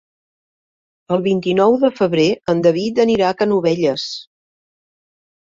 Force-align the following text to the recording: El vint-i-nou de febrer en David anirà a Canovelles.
El 1.17 1.21
vint-i-nou 1.27 1.77
de 1.83 1.91
febrer 1.99 2.25
en 2.55 2.63
David 2.69 3.03
anirà 3.05 3.29
a 3.29 3.37
Canovelles. 3.43 4.11